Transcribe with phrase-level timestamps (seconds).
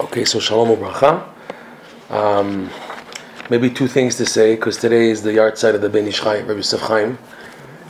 [0.00, 1.28] Okay, so shalom ubracha.
[2.08, 2.70] Um,
[3.50, 6.38] maybe two things to say because today is the yahrzeit of the Ben Ish Chai,
[6.38, 7.18] Rabbi Yosef Chaim,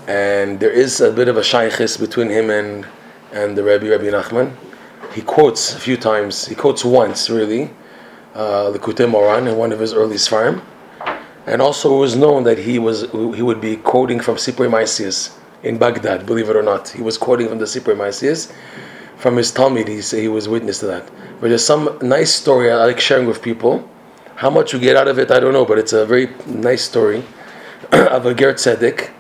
[0.08, 2.84] and there is a bit of a shaykhis between him and
[3.30, 4.56] and the Rabbi Rabbi Nachman.
[5.14, 6.46] He quotes a few times.
[6.46, 7.70] He quotes once really,
[8.34, 10.60] uh, the Kutei Moran in one of his early svarim,
[11.46, 15.38] and also it was known that he was he would be quoting from Sipri Maisius
[15.62, 16.26] in Baghdad.
[16.26, 18.52] Believe it or not, he was quoting from the Sipri Maisius
[19.20, 19.86] from his Talmud.
[19.86, 21.08] He he was witness to that.
[21.40, 23.88] But there's some nice story I like sharing with people.
[24.36, 26.82] How much you get out of it, I don't know, but it's a very nice
[26.82, 27.22] story
[27.92, 29.10] of a Ger Tzedek.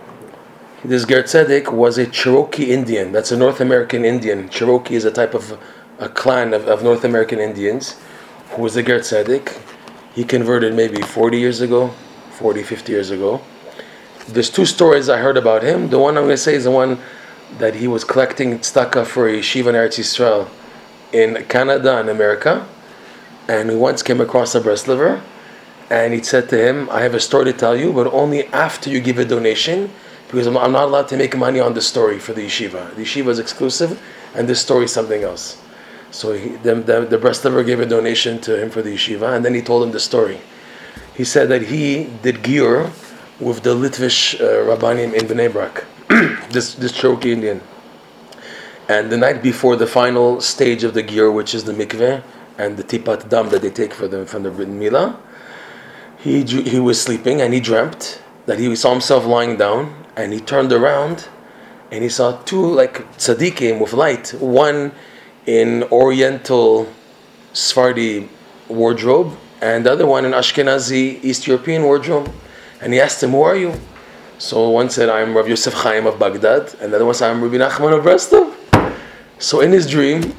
[0.82, 3.12] This Ger Tzedek was a Cherokee Indian.
[3.12, 4.48] That's a North American Indian.
[4.48, 5.58] Cherokee is a type of
[5.98, 7.96] a clan of, of North American Indians
[8.52, 9.60] who was a Ger Tzedek.
[10.14, 11.88] He converted maybe 40 years ago,
[12.32, 13.42] 40, 50 years ago.
[14.28, 15.90] There's two stories I heard about him.
[15.90, 16.98] The one I'm going to say is the one
[17.58, 20.48] that he was collecting tzedakah for a yeshiva in Eretz Yisrael
[21.12, 22.66] in Canada and America,
[23.48, 25.20] and he once came across a Breslover,
[25.90, 28.88] and he said to him, "I have a story to tell you, but only after
[28.88, 29.90] you give a donation,
[30.28, 32.94] because I'm, I'm not allowed to make money on the story for the yeshiva.
[32.94, 34.00] The yeshiva is exclusive,
[34.34, 35.60] and this story is something else."
[36.12, 39.44] So he, the, the, the Breslover gave a donation to him for the yeshiva, and
[39.44, 40.40] then he told him the story.
[41.14, 42.90] He said that he did giur
[43.40, 45.84] with the Litvish uh, Rabbanim in Bnei Brak,
[46.50, 47.60] this, this Cherokee Indian.
[48.88, 52.22] And the night before the final stage of the giur, which is the mikveh
[52.58, 55.16] and the tipat dam that they take for them from the Brit Milah,
[56.18, 60.40] he, he was sleeping and he dreamt that he saw himself lying down and he
[60.40, 61.28] turned around
[61.90, 64.92] and he saw two like tzaddikim with light, one
[65.46, 66.92] in Oriental
[67.52, 68.28] Sephardi
[68.68, 72.30] wardrobe and the other one in Ashkenazi East European wardrobe.
[72.80, 73.74] And he asked him, Who are you?
[74.38, 77.42] So one said, I'm Rav Yosef Chaim of Baghdad, and the other one said, I'm
[77.42, 78.56] Rabbi Nachman of Breslov.
[79.38, 80.34] So in his dream,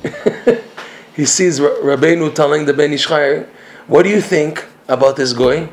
[1.16, 3.46] he sees Rabbeinu telling the Ben Ish Chai,
[3.88, 5.70] "What do you think about this goy?"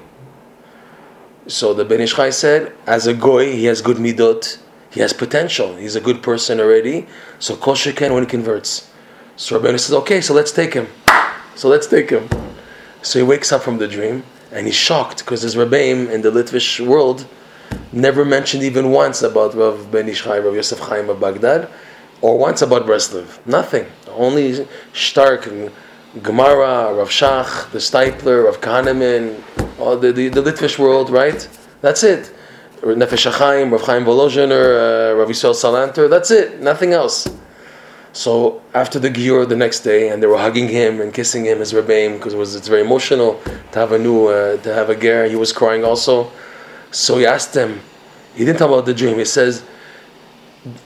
[1.47, 4.59] So the Ben Ish Chai said, "As a goy, he has good midot.
[4.91, 5.77] He has potential.
[5.77, 7.07] He's a good person already.
[7.39, 8.91] So kol sheken when he converts."
[9.37, 10.89] So Rabbeinu says, "Okay, so let's take him.
[11.55, 12.29] So let's take him."
[13.03, 16.31] So he wakes up from the dream and he's shocked because his Rabbeim in the
[16.31, 17.27] Litvish world
[17.93, 21.69] never mentioned even once about Rav Ben Ish Chai, Rav Yosef Chaim of Baghdad
[22.21, 23.45] or once about Breslov.
[23.47, 23.87] Nothing.
[24.09, 25.45] Only Stark
[26.23, 29.43] Gemara, Rav Shach, the Steipler, Rav Kahaneman,
[29.79, 31.49] all the, the, the Litvish world, right?
[31.81, 32.33] That's it.
[32.81, 36.61] Nefesh HaChaim, Rav Chaim Volozhiner, uh, Rav Yisrael Salanter, that's it.
[36.61, 37.29] Nothing else.
[38.13, 41.61] So after the Giur the next day, and they were hugging him and kissing him
[41.61, 43.41] as Rebbeim because it was it's very emotional
[43.73, 45.27] to have a new uh, to have a ger.
[45.27, 46.31] He was crying also.
[46.91, 47.81] So he asked them.
[48.35, 49.19] He didn't tell about the dream.
[49.19, 49.63] He says,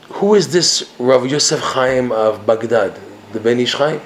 [0.08, 2.98] who is this Rav Yosef Chaim of Baghdad,
[3.32, 4.00] the Ben Ish Chaim?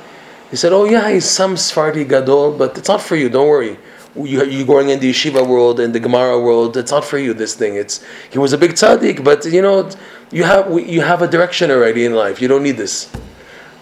[0.51, 3.79] He said, oh yeah, he's some Sephardi Gadol, but it's not for you, don't worry.
[4.17, 6.77] You, you're going in the yeshiva world and the Gemara world.
[6.77, 7.35] It's not for you.
[7.35, 7.77] This thing.
[7.77, 9.91] It's he was a big tzaddik, but you know
[10.31, 12.41] you have you have a direction already in life.
[12.41, 13.11] You don't need this.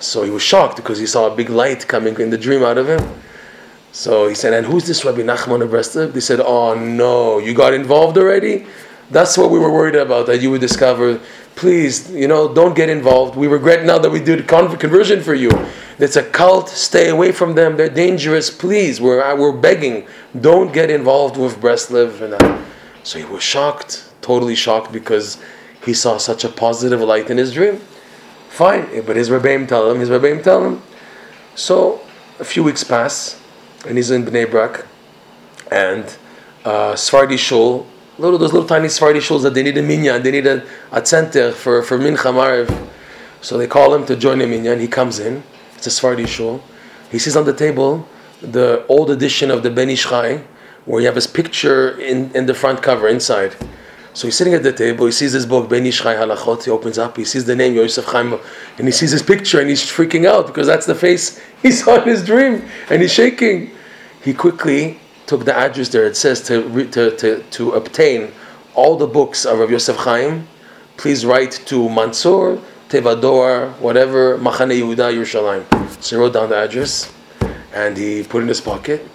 [0.00, 2.78] So he was shocked because he saw a big light coming in the dream out
[2.78, 3.02] of him.
[3.92, 7.54] So he said, "And who's this Rabbi Nachman of Breslov?" They said, "Oh no, you
[7.54, 8.66] got involved already.
[9.10, 11.20] That's what we were worried about that you would discover
[11.54, 13.36] please, you know, don't get involved.
[13.36, 15.50] We regret now that we did conversion for you.
[15.98, 16.68] It's a cult.
[16.68, 17.76] Stay away from them.
[17.76, 18.50] They're dangerous.
[18.50, 20.06] Please, we're, uh, we're begging.
[20.40, 22.20] Don't get involved with Breslov.
[22.20, 22.64] And uh,
[23.02, 25.38] so he was shocked, totally shocked, because
[25.84, 27.80] he saw such a positive light in his dream.
[28.48, 30.82] Fine, but his Rebbeim tell him, his Rebbeim tell him.
[31.54, 32.00] So
[32.38, 33.40] a few weeks pass,
[33.86, 34.86] and he's in Bnei Brak,
[35.70, 36.04] and
[36.64, 37.86] uh, Sfardi Shul
[38.18, 41.04] little those little tiny Sephardi shuls that they need a minyan, they need a, a
[41.04, 42.88] center for, for mincha marev.
[43.40, 44.80] So they call him to join a minyan.
[44.80, 45.42] He comes in.
[45.86, 46.62] It's Sephardi shul.
[47.10, 48.08] He sees on the table
[48.40, 50.42] the old edition of the Ben Ish Chai,
[50.84, 53.54] where you have his picture in, in the front cover inside.
[54.12, 55.06] So he's sitting at the table.
[55.06, 56.64] He sees this book Ben Ish Chai Halachot.
[56.64, 57.16] He opens up.
[57.16, 58.38] He sees the name Yosef Chaim,
[58.78, 62.00] and he sees his picture, and he's freaking out because that's the face he saw
[62.00, 63.70] in his dream, and he's shaking.
[64.22, 66.06] He quickly took the address there.
[66.06, 68.32] It says to, to, to, to obtain
[68.74, 70.46] all the books of Rav Yosef Chaim,
[70.96, 72.58] please write to Mansour,
[73.02, 76.02] Whatever, Machane Yehuda, Yerushalayim.
[76.02, 77.12] So he wrote down the address
[77.74, 79.06] and he put it in his pocket.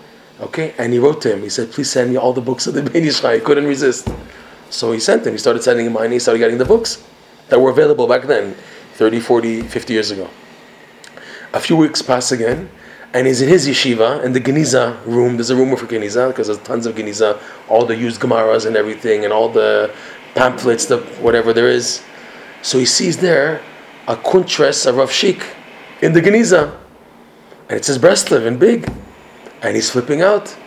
[0.41, 1.41] Okay, and he wrote to him.
[1.41, 3.65] He said, "Please send me all the books of the Ben Ish Chai." He couldn't
[3.65, 4.07] resist,
[4.69, 5.33] so he sent him.
[5.33, 6.15] He started sending him money.
[6.15, 7.03] He started getting the books
[7.49, 8.55] that were available back then,
[8.93, 10.29] 30, 40, 50 years ago.
[11.53, 12.69] A few weeks pass again,
[13.13, 15.35] and he's in his yeshiva in the Geniza room.
[15.35, 17.37] There's a room for Geniza because there's tons of Geniza,
[17.67, 19.91] all the used Gemaras and everything, and all the
[20.35, 22.01] pamphlets, the whatever there is.
[22.61, 23.61] So he sees there
[24.09, 25.45] a kuntres a Rav Shik
[26.01, 26.75] in the Geniza.
[27.69, 28.91] and it says Breslev in big,
[29.61, 30.57] and he's flipping out.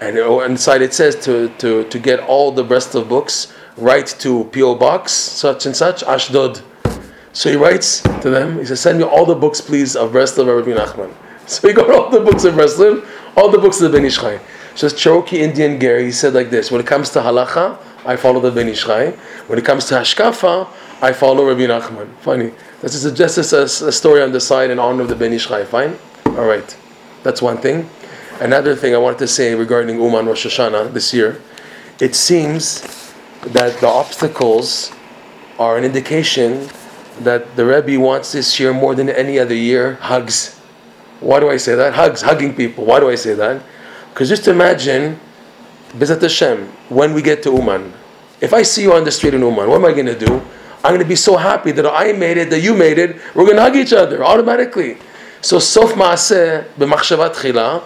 [0.00, 4.44] And oh, inside it says to, to, to get all the Breslev books, write to
[4.44, 4.76] P.O.
[4.76, 6.62] Box, such and such, Ashdod.
[7.34, 10.48] So he writes to them, he says, send me all the books, please, of Breslev
[10.48, 11.14] and Rabbi Nachman.
[11.44, 13.04] So he got all the books of Breslev,
[13.36, 14.40] all the books of the Ben Ish Chai.
[14.76, 18.40] So Cherokee Indian Gary, he said like this, when it comes to halacha, I follow
[18.40, 19.10] the Ben Ish Chai.
[19.46, 20.68] When it comes to hashkafa,
[21.00, 22.14] I follow Rabbi Nachman.
[22.18, 22.52] Funny.
[22.80, 25.48] This is just a, a, story on the side in honor of the Ben Ish
[25.48, 25.64] Chai.
[25.64, 25.96] Fine?
[26.26, 26.76] All right.
[27.22, 27.88] That's one thing.
[28.40, 31.40] Another thing I wanted to say regarding Uman Rosh Hashanah this year,
[32.00, 32.82] it seems
[33.42, 34.92] that the obstacles
[35.58, 36.68] are an indication
[37.20, 40.58] that the Rebbe wants this year more than any other year hugs.
[41.20, 41.94] Why do I say that?
[41.94, 42.84] Hugs, hugging people.
[42.84, 43.62] Why do I say that?
[44.12, 45.20] Because just imagine,
[45.96, 47.92] Bezat Hashem, when we get to Uman,
[48.40, 50.40] if I see you on the street in Uman, what am I going to do?
[50.84, 53.16] I'm going to be so happy that I made it, that you made it.
[53.34, 54.96] We're going to hug each other automatically.
[55.42, 57.82] So, Sof Maaseh b'machshavat chila,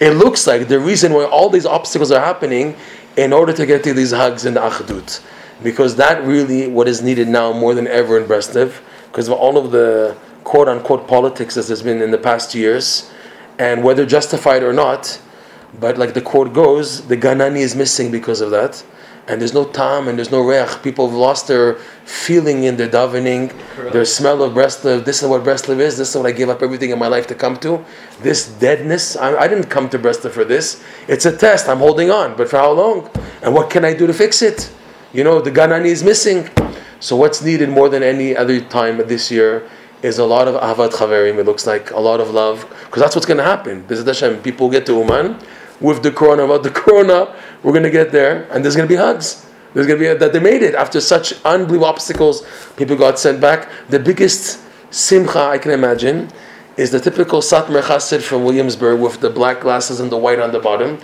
[0.00, 2.76] it looks like the reason why all these obstacles are happening
[3.16, 5.22] in order to get to these hugs in the Achdut.
[5.62, 9.58] Because that really what is needed now more than ever in Breslev, because of all
[9.58, 13.10] of the quote unquote politics that has been in the past years,
[13.58, 15.20] and whether justified or not,
[15.78, 18.82] but like the quote goes, the Ganani is missing because of that
[19.30, 20.82] and there's no tam and there's no reach.
[20.82, 21.74] People have lost their
[22.04, 23.52] feeling in their davening,
[23.92, 25.04] their smell of Breslev.
[25.04, 25.96] This is what Breslev is.
[25.96, 27.84] This is what I gave up everything in my life to come to.
[28.22, 30.82] This deadness, I, I didn't come to Breslev for this.
[31.06, 31.68] It's a test.
[31.68, 33.08] I'm holding on, but for how long?
[33.42, 34.72] And what can I do to fix it?
[35.12, 36.48] You know, the Ganani is missing.
[36.98, 39.68] So what's needed more than any other time this year
[40.02, 41.38] is a lot of avat chaverim.
[41.38, 43.84] It looks like a lot of love, because that's what's going to happen.
[44.42, 45.38] People get to Uman
[45.80, 48.92] with the corona, about the corona, we're going to get there, and there's going to
[48.92, 49.46] be hugs.
[49.74, 52.46] There's going to be a, that they made it after such unbelievable obstacles.
[52.76, 53.68] People got sent back.
[53.88, 54.60] The biggest
[54.90, 56.28] simcha I can imagine
[56.76, 60.50] is the typical Satmar Chassid from Williamsburg with the black glasses and the white on
[60.50, 60.98] the bottom.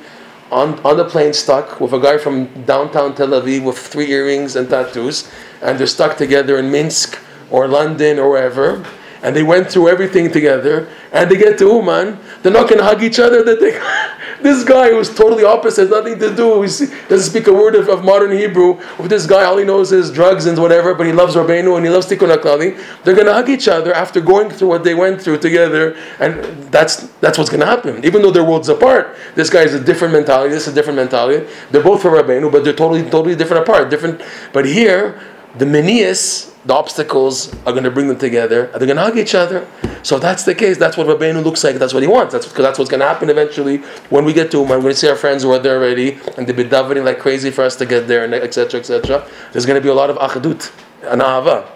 [0.51, 4.57] On, on the plane stuck with a guy from downtown Tel Aviv with three earrings
[4.57, 5.29] and tattoos,
[5.61, 7.19] and they're stuck together in Minsk
[7.51, 8.85] or London or wherever
[9.23, 12.85] and they went through everything together, and they get to Uman, they're not going to
[12.85, 13.43] hug each other.
[13.43, 13.73] That they,
[14.43, 16.69] this guy who's totally opposite, has nothing to do, he
[17.09, 18.81] doesn't speak a word of, of, modern Hebrew.
[18.99, 21.85] With this guy, all he knows is drugs and whatever, but he loves Rabbeinu and
[21.85, 22.79] he loves Tikkun HaKlali.
[23.05, 26.45] They're going to hug each other after going through what they went through together, and
[26.71, 28.05] that's that's what's going to happen.
[28.05, 30.51] Even though they're worlds apart, this guy is a different mentality.
[30.51, 31.47] This is a different mentality.
[31.71, 33.91] They're both for Rabbeinu, but they're totally totally different apart.
[33.91, 34.23] Different,
[34.53, 35.21] but here
[35.59, 39.17] the menias the obstacles are going to bring them together, and they're going to hug
[39.17, 39.67] each other.
[40.03, 41.77] So that's the case, that's what Rabbeinu looks like.
[41.77, 42.33] That's what he wants.
[42.33, 43.79] That's because that's what's going to happen eventually
[44.11, 44.69] when we get to him.
[44.69, 47.21] We're going to see our friends who are there already, and they've been davening like
[47.21, 48.81] crazy for us to get there, and etc.
[48.81, 49.29] etc.
[49.53, 50.73] There's going to be a lot of achadut
[51.05, 51.69] and ahava.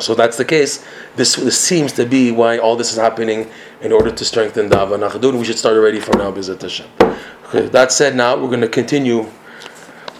[0.00, 0.84] So that's the case.
[1.16, 3.50] This, this, seems to be why all this is happening
[3.82, 5.38] in order to strengthen the ahava and achadut.
[5.38, 6.88] We should start already from now, Bezat Hashem.
[7.48, 9.28] Okay, that said, now we're going to continue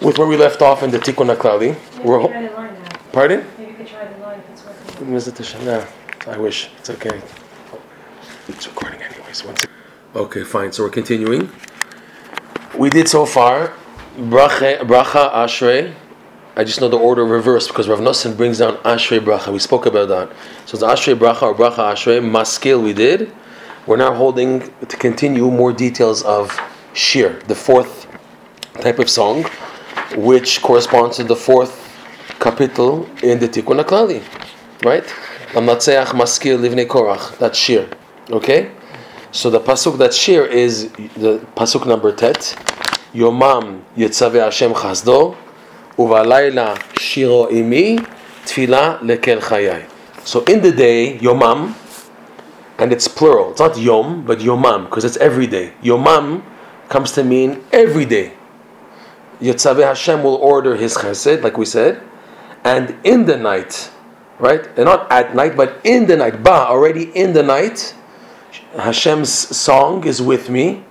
[0.02, 2.04] with where we left off in the Tikkun HaKlali.
[3.12, 3.44] Pardon?
[3.56, 5.86] can you try the line it's Yeah,
[6.26, 6.70] I wish.
[6.78, 7.20] It's okay.
[8.48, 9.44] It's recording anyways.
[9.44, 9.66] Once.
[10.16, 10.72] Okay, fine.
[10.72, 11.50] So we're continuing.
[12.78, 13.74] We did so far
[14.16, 15.92] bracha, bracha ashrei.
[16.56, 19.52] I just know the order reversed because Rav Nosson brings down ashrei bracha.
[19.52, 20.34] We spoke about that.
[20.64, 22.18] So it's ashrei bracha or bracha ashrei.
[22.22, 23.30] Maskil we did.
[23.86, 26.58] We're now holding to continue more details of
[26.94, 28.06] shir, the fourth
[28.80, 29.44] type of song,
[30.14, 31.81] which corresponds to the fourth
[32.42, 34.20] kapitel in the Tikkun HaKlali
[34.84, 35.04] right?
[35.52, 37.38] Lamnatseach maskil livnei korach.
[37.38, 37.88] That's shir.
[38.30, 38.70] Okay?
[39.30, 42.36] So the pasuk that shir is the pasuk number tet.
[43.14, 45.36] Yomam yitzave Hashem chazdo
[45.96, 47.98] uvalayla shiro imi
[48.44, 49.88] tfila lekel chayai.
[50.24, 51.74] So in the day, yomam,
[52.78, 53.50] and it's plural.
[53.52, 55.72] It's not yom, but yomam, because it's every day.
[55.82, 56.42] Yomam
[56.88, 58.32] comes to mean every day.
[59.40, 62.02] Yitzave Hashem will order His chesed, like we said,
[62.64, 63.90] and in the night
[64.42, 64.66] right?
[64.76, 66.42] And not at night, but in the night.
[66.42, 67.94] Ba, already in the night.
[68.76, 70.84] Hashem's song is with me.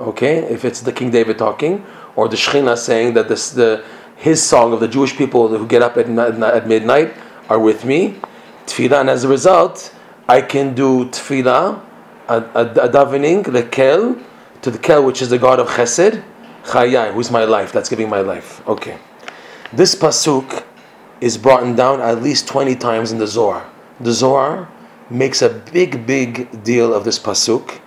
[0.00, 1.84] Okay, if it's the King David talking,
[2.16, 3.84] or the Shechina saying that this the
[4.16, 7.14] his song of the Jewish people who get up at, at midnight
[7.48, 8.20] are with me.
[8.66, 9.94] Tefillah, and as a result,
[10.26, 11.82] I can do tefillah,
[12.28, 14.16] a, a, a davening, the kel,
[14.62, 16.24] to the kel, which is the God of Chesed,
[16.64, 18.66] Chayai, who's my life, that's giving my life.
[18.66, 18.98] Okay.
[19.72, 20.64] This pasuk
[21.24, 23.66] is brought down at least 20 times in the Zohar.
[23.98, 24.68] The Zohar
[25.08, 27.80] makes a big, big deal of this pasuk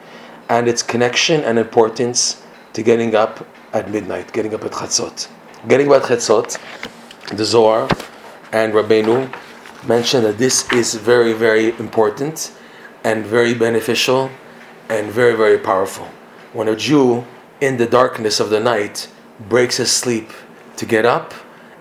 [0.49, 2.41] and its connection and importance
[2.73, 5.27] to getting up at midnight, getting up at Chatzot.
[5.67, 6.57] Getting up at Chatzot,
[7.37, 7.87] the Zohar
[8.53, 9.31] and Rabbeinu
[9.87, 12.51] mention that this is very, very important
[13.03, 14.31] and very beneficial
[14.89, 16.07] and very, very powerful.
[16.53, 17.23] When a Jew
[17.61, 19.09] in the darkness of the night
[19.47, 20.31] breaks his sleep
[20.77, 21.35] to get up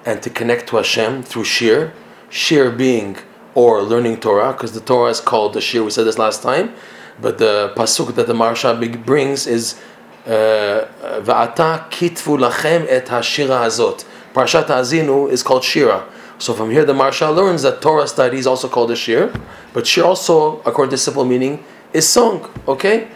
[0.06, 1.92] and to connect to Hashem through Shir,
[2.30, 3.18] Shir being
[3.54, 6.74] or learning Torah, because the Torah is called the Shir, we said this last time,
[7.20, 9.80] but the pasuk that the Maharsha brings is
[10.26, 10.86] uh,
[11.22, 14.04] Va'ata kitvu lachem et hashira hazot.
[14.32, 16.06] Parashat Azinu is called Shira.
[16.38, 19.32] So from here the Maharsha learns that Torah study is also called a Shir,
[19.72, 22.50] but Shir also, according to simple meaning, is song.
[22.68, 23.08] Okay?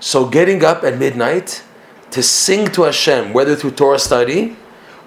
[0.00, 1.62] So getting up at midnight
[2.12, 4.56] to sing to Hashem, whether through Torah study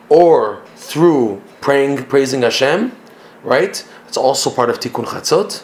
[0.10, 2.92] or through praying, praising Hashem,
[3.44, 3.88] right?
[4.08, 5.64] It's also part of Tikkun Chatzot.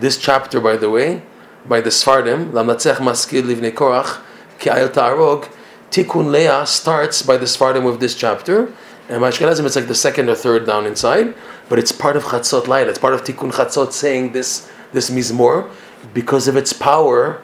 [0.00, 1.22] This chapter, by the way,
[1.66, 4.20] by the Sfardim, Lamatzech Maskil Livnei Korach,
[4.58, 5.50] Ki Ta'arog,
[5.90, 8.72] Tikkun Leah starts by the Sfardim with this chapter,
[9.08, 11.34] and Mashkenazim it's like the second or third down inside,
[11.68, 12.88] but it's part of Chatzot Light.
[12.88, 15.70] It's part of Tikkun Chatzot saying this this mizmor
[16.14, 17.42] because of its power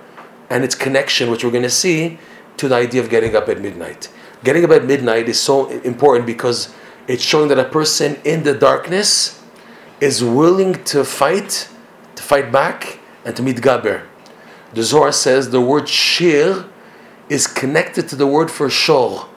[0.49, 2.19] and its connection, which we're going to see
[2.57, 4.09] to the idea of getting up at midnight.
[4.43, 6.73] Getting up at midnight is so important because
[7.11, 9.43] it's showing that a person in the darkness
[10.01, 11.69] is willing to fight,
[12.15, 14.07] to fight back, and to mitgaber.
[14.75, 16.67] The Zohar says the word shir
[17.29, 19.29] is connected to the word for shor,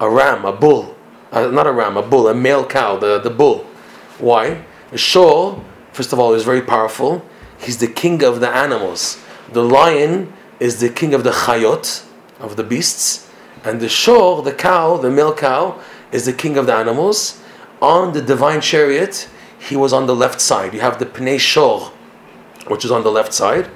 [0.00, 0.96] a ram, a bull.
[1.30, 3.66] Uh, not a ram, a bull, a male cow, the, the bull.
[4.18, 4.64] Why?
[4.90, 7.22] A shor, first of all, is very powerful.
[7.58, 9.22] He's the king of the animals.
[9.52, 12.06] The lion is the king of the chayot,
[12.40, 13.28] of the beasts.
[13.64, 15.78] And the shor, the cow, the male cow,
[16.12, 17.40] is the king of the animals.
[17.80, 20.74] On the divine chariot, he was on the left side.
[20.74, 21.92] You have the pnei shor,
[22.66, 23.70] which is on the left side.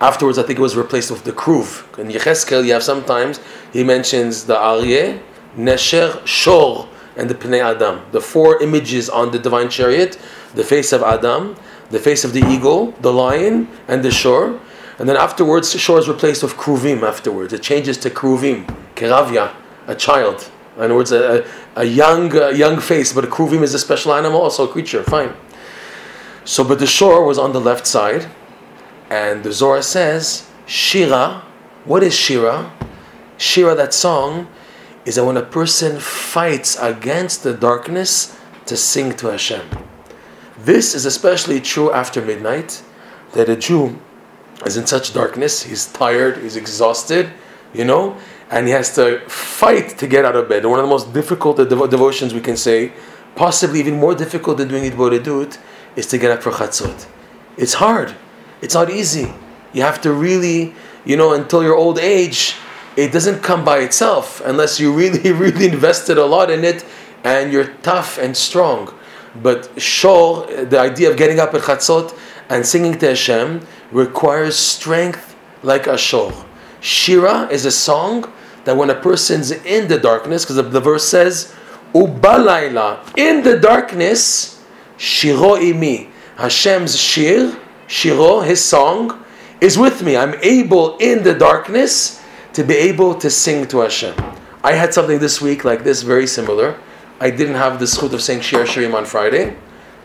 [0.00, 1.98] Afterwards, I think it was replaced with the kruv.
[1.98, 3.40] In Yecheskel, you have sometimes,
[3.72, 5.20] he mentions the aryeh,
[5.56, 8.02] nesher, shor, and the pnei adam.
[8.12, 10.18] The four images on the divine chariot,
[10.54, 11.56] the face of Adam,
[11.90, 14.60] the face of the eagle, the lion, and the shor.
[14.98, 17.52] And then afterwards, shor is replaced with kruvim afterwards.
[17.52, 19.54] It changes to kruvim, keravya,
[19.86, 20.50] a child.
[20.76, 24.12] In other words, a, a young, a young face, but a kruvim is a special
[24.12, 25.32] animal, also a creature, fine.
[26.44, 28.28] So, but the shor was on the left side,
[29.08, 31.42] and the Zohar says, Shira,
[31.84, 32.72] what is Shira?
[33.38, 34.48] Shira, that song,
[35.04, 39.68] is that when a person fights against the darkness to sing to Hashem.
[40.58, 42.82] This is especially true after midnight,
[43.32, 43.98] that a Jew
[44.64, 47.30] is in such darkness, he's tired, he's exhausted,
[47.74, 48.16] you know,
[48.50, 50.64] and he has to fight to get out of bed.
[50.66, 52.92] One of the most difficult devo- devotions we can say,
[53.34, 55.58] possibly even more difficult than doing it,
[55.96, 57.06] is to get up for chatzot.
[57.56, 58.14] It's hard.
[58.60, 59.32] It's not easy.
[59.72, 60.74] You have to really,
[61.04, 62.54] you know, until your old age,
[62.96, 66.84] it doesn't come by itself unless you really, really invested a lot in it
[67.24, 68.94] and you're tough and strong.
[69.42, 72.16] But shor, the idea of getting up at chatzot
[72.48, 76.32] and singing to Hashem requires strength like a shor.
[76.84, 78.30] Shira is a song
[78.64, 81.54] that when a person's in the darkness, because the, verse says,
[81.94, 84.62] Ubalayla, in the darkness,
[84.98, 86.10] Shiro imi.
[86.36, 89.24] Hashem's shir, Shiro, his song,
[89.62, 90.14] is with me.
[90.14, 92.22] I'm able in the darkness
[92.52, 94.14] to be able to sing to Hashem.
[94.62, 96.78] I had something this week like this, very similar.
[97.18, 99.56] I didn't have the schut of saying Shir Shirim on Friday.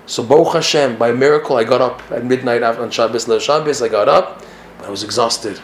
[0.06, 3.90] So Baruch Hashem, by miracle, I got up at midnight on Shabbos, Le Shabbos, I
[3.90, 4.46] got up,
[4.82, 5.60] I was exhausted.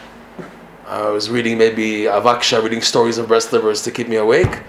[0.86, 4.62] I was reading maybe Avaksha, reading stories of wrestlers to keep me awake.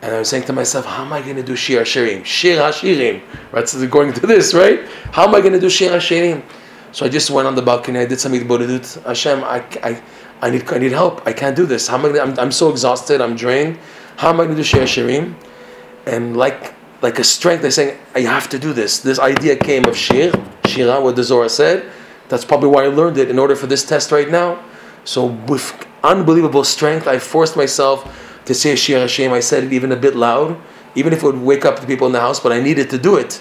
[0.00, 2.24] And I was saying to myself, how am I going to do Shir Hashirim?
[2.24, 3.20] Shir Hashirim.
[3.50, 4.86] Right, so going to this, right?
[5.10, 6.44] How am I going to do Shir Hashirim?
[6.92, 9.02] So I just went on the balcony, I did some hitbodedut.
[9.04, 10.00] Hashem, I, I,
[10.40, 11.26] I, need, I need help.
[11.26, 11.88] I can't do this.
[11.88, 13.76] How am I I'm, I'm so exhausted, I'm drained.
[14.18, 15.34] How am I going to do Shir Hashirim?
[16.06, 19.00] And like, like a strength, they're saying, I have to do this.
[19.00, 20.30] This idea came of Shir,
[20.66, 21.90] Shira, what the Zohar said.
[22.28, 24.62] That's probably why I learned it in order for this test right now.
[25.06, 29.30] So with unbelievable strength, I forced myself to say Shir Hashirim.
[29.30, 30.60] I said it even a bit loud,
[30.96, 32.98] even if it would wake up the people in the house, but I needed to
[32.98, 33.40] do it.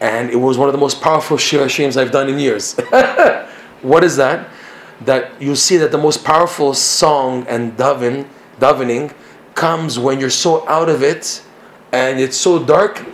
[0.00, 2.74] And it was one of the most powerful Shir Hashirims I've done in years.
[3.82, 4.48] what is that?
[5.00, 8.28] That you see that the most powerful song and daven,
[8.60, 9.12] davening
[9.56, 11.42] comes when you're so out of it
[11.92, 13.04] and it's so dark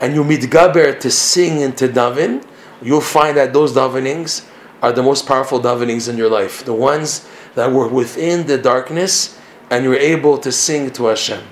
[0.00, 2.42] and you mitgaber to sing and to daven,
[2.80, 4.46] you'll find that those davenings
[4.82, 6.64] are the most powerful davenings in your life.
[6.64, 9.38] The ones that were within the darkness
[9.70, 11.42] and you're able to sing to Hashem.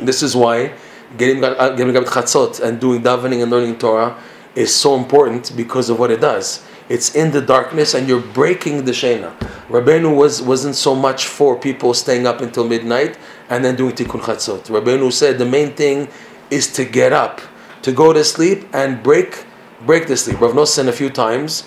[0.00, 0.74] This is why
[1.16, 4.20] getting up uh, chatzot and doing davening and learning Torah
[4.54, 6.64] is so important because of what it does.
[6.88, 9.34] It's in the darkness and you're breaking the Shena.
[9.68, 13.16] Rabbeinu was, wasn't so much for people staying up until midnight
[13.48, 14.66] and then doing tikkun chatzot.
[14.66, 16.08] Rabbeinu said the main thing
[16.50, 17.40] is to get up,
[17.82, 19.46] to go to sleep and break
[19.86, 20.40] break the sleep.
[20.40, 21.64] Rav Nosson a few times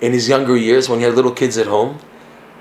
[0.00, 1.98] in his younger years when he had little kids at home,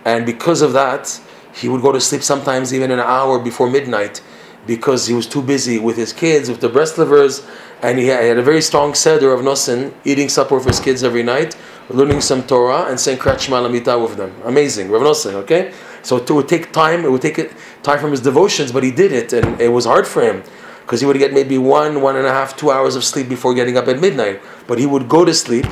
[0.05, 1.19] And because of that,
[1.53, 4.21] he would go to sleep sometimes even an hour before midnight
[4.65, 7.45] because he was too busy with his kids, with the Breslevers,
[7.81, 11.23] and he had a very strong seder of Nosen, eating supper with his kids every
[11.23, 11.55] night,
[11.89, 14.33] learning some Torah, and saying Lamita with them.
[14.45, 15.73] Amazing, Rav Nosson, okay?
[16.03, 17.51] So it would take time, it would take
[17.83, 20.43] time from his devotions, but he did it, and it was hard for him
[20.81, 23.53] because he would get maybe one, one and a half, two hours of sleep before
[23.53, 24.41] getting up at midnight.
[24.67, 25.67] But he would go to sleep.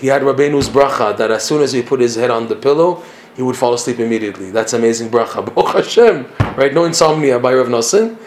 [0.00, 3.02] He had Rabbeinu's bracha that as soon as he put his head on the pillow,
[3.36, 4.50] he would fall asleep immediately.
[4.50, 5.44] That's amazing bracha.
[5.54, 6.26] Baruch Hashem,
[6.56, 6.72] right?
[6.72, 8.18] No insomnia by Rav Nosson.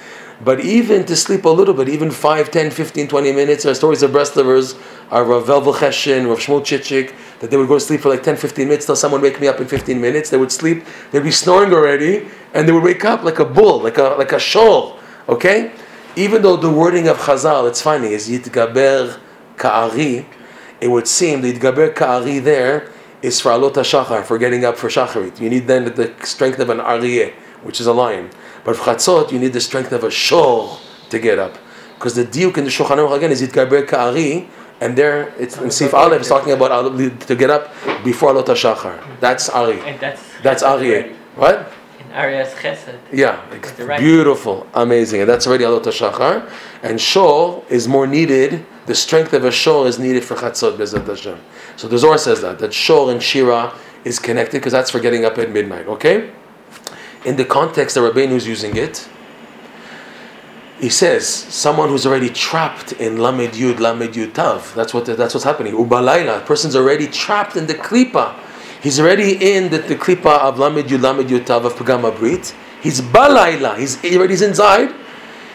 [0.43, 4.03] But even to sleep a little bit, even 5, 10, 15, 20 minutes, are stories
[4.03, 4.77] of Breslovers,
[5.09, 8.23] are Rav Velvel Cheshin, Rav Shmuel Chichik, that they would go to sleep for like
[8.23, 10.29] 10, 15 minutes till someone wake me up in 15 minutes.
[10.29, 13.81] They would sleep, they'd be snoring already, and they would wake up like a bull,
[13.81, 14.99] like a like a shol.
[15.29, 15.71] Okay?
[16.15, 19.19] even though the wording of Chazal, it's funny, is Yitgaber
[19.57, 20.25] Ka'ari,
[20.83, 24.89] it would seem the Yitgaber Ka'ari there is for Alot HaShachar, for getting up for
[24.89, 25.39] Shacharit.
[25.39, 27.31] You need then the strength of an Aryeh,
[27.63, 28.29] which is a lion.
[28.65, 30.77] But for Chatzot, you need the strength of a Shor
[31.09, 31.57] to get up.
[31.95, 34.49] Because the diuk in the Shulchan Aruch again is Yitgaber Ka'ari,
[34.81, 36.97] and there it's in Sif Aleph is talking about
[37.27, 37.71] to get up
[38.03, 39.01] before Alot HaShachar.
[39.21, 39.77] That's Ari.
[40.01, 41.15] that's, that's Aryeh.
[41.35, 41.71] What?
[42.13, 42.97] Arias Chesed.
[43.11, 43.41] Yeah,
[43.83, 43.99] right.
[43.99, 46.49] beautiful, amazing, and that's already Alot Shachar.
[46.83, 48.65] And Shor is more needed.
[48.85, 51.39] The strength of a Shor is needed for Chatzot Bezat Hashem.
[51.75, 53.73] So the Zohar says that that Shor and Shira
[54.05, 55.87] is connected because that's for getting up at midnight.
[55.87, 56.31] Okay,
[57.25, 59.07] in the context that Rabbeinu is using it,
[60.79, 64.73] he says someone who's already trapped in Lamed Yud Lamed Yud Tav.
[64.75, 65.73] That's what that's what's happening.
[65.73, 68.37] Ubalayla, person's already trapped in the klipa
[68.83, 72.53] He's already in the, the klipa of Lamed Yud Lamed Yutav of Pagama Brit.
[72.81, 73.77] He's balayla.
[73.77, 74.93] He's he already inside.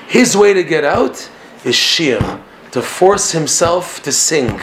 [0.06, 1.28] His way to get out
[1.62, 4.62] is shir, to force himself to sing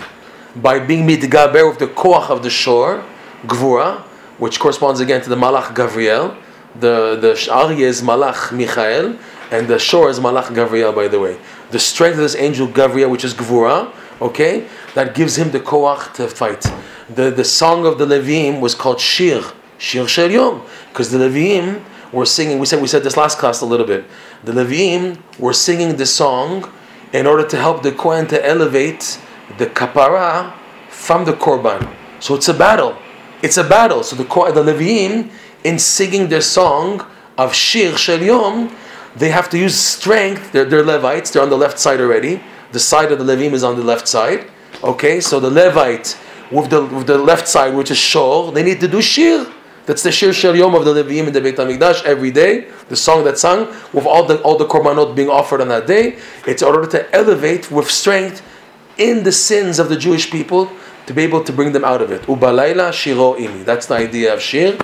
[0.56, 3.06] by being mitgaber with the koach of the shor,
[3.46, 4.00] gvura,
[4.40, 6.36] which corresponds again to the malach Gavriel.
[6.80, 9.16] The the Aryeh is malach Michael,
[9.52, 10.96] and the shor is malach Gavriel.
[10.96, 11.38] By the way,
[11.70, 16.14] the strength of this angel Gavriel, which is gvura, okay, that gives him the koach
[16.14, 16.66] to fight
[17.10, 19.44] the, the song of the Levim was called Shir,
[19.78, 22.60] Shir Shel Yom, because the Levim were singing.
[22.60, 24.06] We said we said this last class a little bit.
[24.44, 26.72] The Levim were singing the song
[27.14, 29.20] in order to help the Kohen to elevate
[29.58, 30.54] the kapara
[30.90, 31.94] from the korban.
[32.20, 32.98] So it's a battle.
[33.44, 34.02] It's a battle.
[34.04, 35.30] So the the Levim,
[35.64, 37.06] in singing their song
[37.38, 38.76] of Shir Shel Yom,
[39.16, 40.52] they have to use strength.
[40.52, 41.32] They're, they're Levites.
[41.32, 42.42] They're on the left side already.
[42.76, 44.52] The side of the Levim is on the left side.
[44.84, 46.20] Okay, so the Levite
[46.52, 49.50] with the, with the left side, which is shor, they need to do shir.
[49.86, 52.68] That's the shir shel yom of the Levim in the Beit Hamikdash every day.
[52.90, 56.20] The song that's sung with all the all the korbanot being offered on that day.
[56.46, 58.44] It's in order to elevate with strength
[58.98, 60.70] in the sins of the Jewish people
[61.06, 62.24] to be able to bring them out of it.
[62.24, 63.64] Ubalayla shiro imi.
[63.64, 64.78] That's the idea of shir.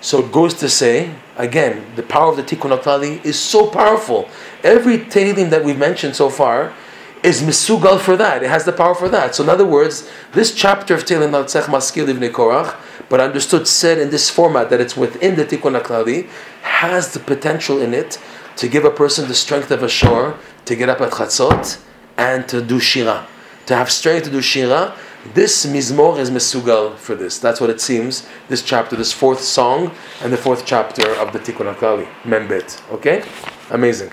[0.00, 4.28] So it goes to say again, the power of the Tikkun HaKlali is so powerful.
[4.64, 6.74] Every Tehillim that we've mentioned so far
[7.22, 8.42] is misugal for that.
[8.42, 9.34] It has the power for that.
[9.34, 12.76] So in other words, this chapter of Tehillim Natzech Maskil Livnei Korach,
[13.08, 16.28] but understood said in this format that it's within the Tikkun HaKlali,
[16.62, 18.20] has the potential in it
[18.56, 21.80] to give a person the strength of a shor to get up at Chatzot
[22.16, 23.26] and to do Shira.
[23.66, 24.94] To have strength to do Shira,
[25.34, 27.38] this Mizmor is Mesugal for this.
[27.38, 31.38] That's what it seems, this chapter, this fourth song, and the fourth chapter of the
[31.38, 32.80] Tikkun HaKlali, Membet.
[32.92, 33.24] Okay?
[33.70, 34.12] Amazing.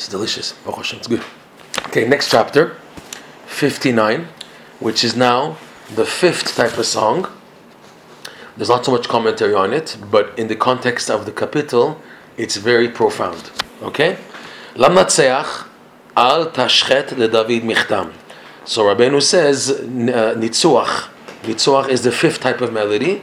[0.00, 0.54] It's delicious.
[0.66, 1.22] It's good.
[1.88, 2.74] Okay, next chapter,
[3.44, 4.28] 59,
[4.78, 5.58] which is now
[5.94, 7.28] the fifth type of song.
[8.56, 11.98] There's not so much commentary on it, but in the context of the kapitel,
[12.38, 13.50] it's very profound.
[13.82, 14.16] Okay?
[14.74, 15.66] Lamnatseach
[16.16, 18.14] al tashchet le David michtam.
[18.64, 21.10] So Rabbeinu says, uh, nitzuach.
[21.42, 23.22] Nitzuach is the fifth type of melody.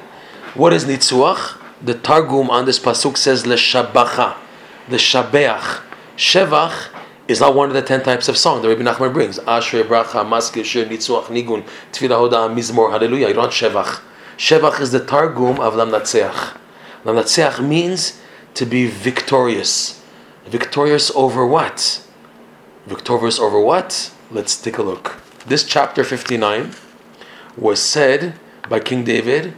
[0.53, 1.59] What is nitzuach?
[1.81, 4.37] The Targum on this pasuk says le shabacha,
[4.89, 5.85] the shabeach.
[6.17, 6.89] Shevach
[7.27, 9.37] is not one of the ten types of song that Rabbi Nachman brings.
[9.39, 13.27] Ashrei, Bracha, Maskil, Shir, Nitzuach, Nigun, Tfilah, Hoda, Mizmor, Hallelujah.
[13.27, 14.01] You don't Shevach.
[14.35, 16.57] Shevach is the Targum of Lamnatseach.
[17.03, 18.19] Lamnatseach means
[18.55, 20.03] to be victorious.
[20.47, 22.03] Victorious over what?
[22.87, 24.11] Victorious over what?
[24.31, 25.21] Let's take a look.
[25.45, 26.71] This chapter 59
[27.55, 28.33] was said
[28.67, 29.53] by King David,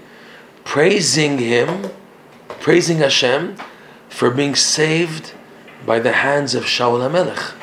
[0.66, 1.90] praising him,
[2.60, 3.56] praising Hashem
[4.10, 5.34] for being saved
[5.86, 7.54] by the hands of Shaul HaMelech.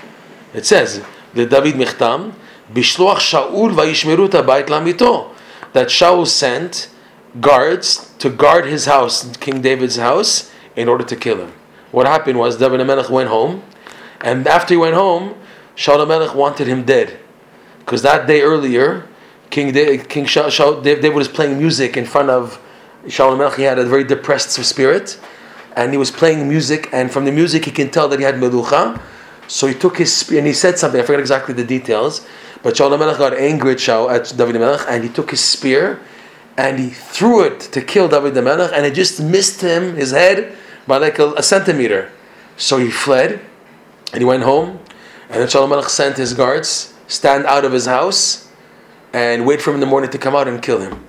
[0.55, 2.35] It says, the David Michtam,
[2.73, 3.71] Bishloach Shaul
[4.29, 5.35] tabayit lamito,
[5.73, 6.89] that Shaul sent
[7.41, 11.53] guards to guard his house, King David's house, in order to kill him.
[11.93, 13.63] What happened was David HaMelech went home,
[14.21, 15.35] and after he went home,
[15.77, 17.19] Shaul HaMelech wanted him dead.
[17.81, 19.07] Because that day earlier,
[19.51, 22.61] King David, King David was playing music in front of
[23.05, 23.57] Shaul Melech.
[23.57, 25.21] He had a very depressed spirit,
[25.77, 26.89] and he was playing music.
[26.93, 29.01] And from the music, he can tell that he had melucha.
[29.47, 31.01] So he took his spear and he said something.
[31.01, 32.27] I forget exactly the details,
[32.63, 36.01] but Shaul Melech got angry at Shaul at David Melech, and he took his spear
[36.59, 40.57] and he threw it to kill David Melech, and it just missed him his head
[40.87, 42.11] by like a, a centimeter.
[42.57, 43.41] So he fled,
[44.13, 44.81] and he went home,
[45.29, 48.49] and then Shaul Melech sent his guards stand out of his house
[49.13, 51.05] and wait for him in the morning to come out and kill him.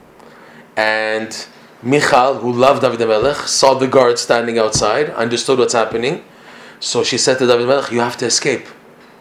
[0.76, 1.48] And
[1.84, 6.24] Michal, who loved David Melech, saw the guards standing outside, understood what's happening.
[6.80, 8.66] So she said to David Melech, You have to escape.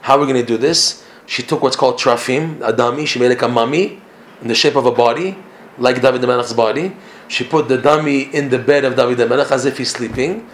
[0.00, 1.04] How are we going to do this?
[1.26, 3.04] She took what's called trafim, a dummy.
[3.04, 4.00] She made like a mummy
[4.40, 5.36] in the shape of a body,
[5.76, 6.96] like David Melech's body.
[7.28, 10.48] She put the dummy in the bed of David Melech as if he's sleeping,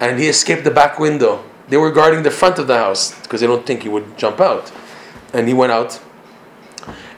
[0.00, 1.44] and he escaped the back window.
[1.68, 4.40] They were guarding the front of the house because they don't think he would jump
[4.40, 4.72] out.
[5.32, 6.00] And he went out.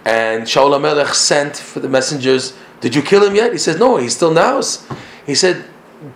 [0.05, 3.53] And Shaul Melech sent for the messengers, Did you kill him yet?
[3.53, 4.87] He says, No, he's still in the house.
[5.27, 5.65] He said,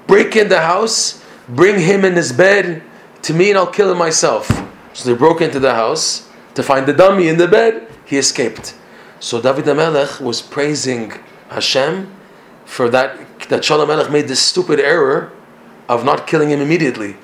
[0.07, 2.83] Break in the house, bring him in his bed
[3.23, 4.49] to me, and I'll kill him myself.
[4.93, 7.89] So they broke into the house to find the dummy in the bed.
[8.05, 8.75] He escaped.
[9.21, 11.13] So David Melech was praising
[11.49, 12.13] Hashem
[12.65, 15.33] for that that Shaul Melech made this stupid error
[15.89, 17.17] of not killing him immediately.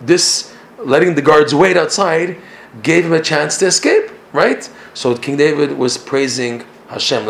[0.00, 2.36] This letting the guards wait outside
[2.82, 4.68] gave him a chance to escape, right?
[4.94, 7.28] So King David was praising Hashem.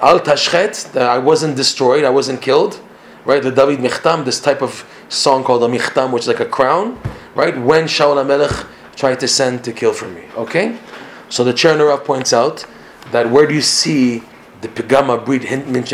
[0.00, 2.80] Al tashchet, I wasn't destroyed, I wasn't killed,
[3.26, 3.42] right?
[3.42, 6.98] The David Michtam, this type of song called a Michtam, which is like a crown,
[7.34, 7.54] right?
[7.56, 10.78] When Shaul HaMelech tried to send to kill for me, okay?
[11.28, 12.64] So the Chernerov points out
[13.12, 14.22] that where do you see
[14.62, 15.44] the Pigama Brit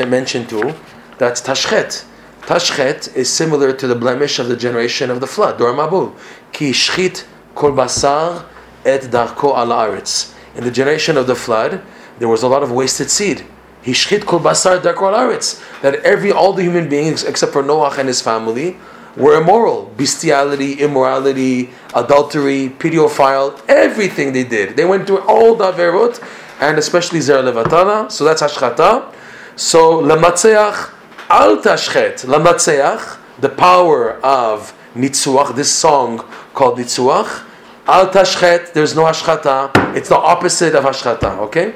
[0.08, 0.74] mentioned to?
[1.18, 2.04] That's Tashchet.
[2.42, 6.14] Tashchet is similar to the blemish of the generation of the flood, Dor Mabul.
[6.52, 8.44] Ki shchit kol basar
[8.84, 10.34] et darko al aretz.
[10.60, 11.80] In the generation of the flood,
[12.18, 13.46] there was a lot of wasted seed.
[13.80, 15.58] He shchit kol basar aretz.
[15.80, 18.76] That every, all the human beings, except for Noach and his family,
[19.16, 19.86] were immoral.
[19.96, 24.76] Bestiality, immorality, adultery, pedophile, everything they did.
[24.76, 26.22] They went through all the averot,
[26.60, 28.12] and especially Zer Levatala.
[28.12, 29.14] So that's Hashchata.
[29.56, 30.92] So, Lamatzeach,
[31.30, 36.18] Al Tashchet, Lamatzeach, the power of Nitzuach, this song
[36.52, 37.46] called Nitzuach.
[37.90, 39.96] Al Tashchet, there's no Hashchata.
[39.96, 41.74] It's the opposite of Hashchata, okay?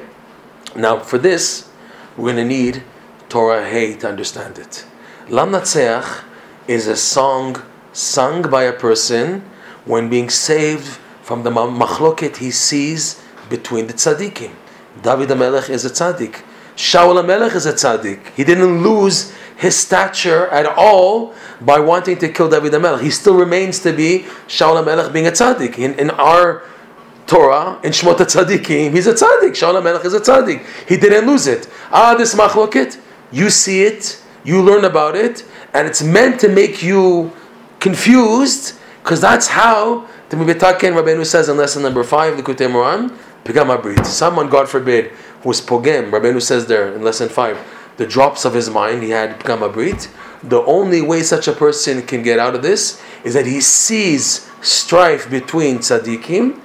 [0.73, 1.69] Now, for this,
[2.15, 2.83] we're going to need
[3.27, 4.85] Torah Hey to understand it.
[5.27, 6.23] Lam Natseach
[6.69, 9.41] is a song sung by a person
[9.83, 10.87] when being saved
[11.21, 14.53] from the machloket he sees between the tzaddikim.
[15.01, 16.43] David HaMelech is a tzaddik.
[16.77, 18.33] Shaul HaMelech is a tzaddik.
[18.37, 23.01] He didn't lose his stature at all by wanting to kill David HaMelech.
[23.01, 25.77] He still remains to be Shaul HaMelech being a tzaddik.
[25.77, 26.63] In, in our
[27.25, 29.51] Torah, in Shmot HaTzaddikim, he's a tzaddik.
[29.51, 30.65] Shaul HaMelech is a tzaddik.
[30.87, 31.69] He didn't lose it.
[31.91, 32.99] Ah, this machloket,
[33.31, 37.31] you see it, you learn about it, and it's meant to make you
[37.79, 43.09] confused, because that's how the Mibitaken Rabbeinu says in lesson number five, the Kutei Moran,
[43.43, 44.05] Pigam Abrit.
[44.05, 47.57] Someone, God forbid, who was Pogem, Rabbeinu says there in lesson five,
[47.97, 50.09] the drops of his mind, he had become a Brit.
[50.43, 54.49] The only way such a person can get out of this is that he sees
[54.61, 56.59] strife between tzaddikim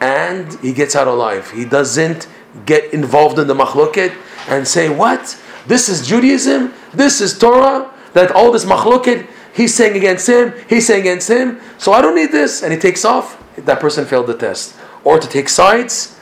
[0.00, 1.50] and he gets out alive.
[1.50, 2.26] He doesn't
[2.66, 4.16] get involved in the machloket
[4.48, 5.40] and say, What?
[5.66, 6.74] This is Judaism?
[6.92, 7.90] This is Torah?
[8.12, 12.14] That all this machloket, he's saying against him, he's saying against him, so I don't
[12.14, 12.62] need this.
[12.62, 13.40] And he takes off.
[13.56, 14.76] That person failed the test.
[15.04, 16.18] Or to take sides,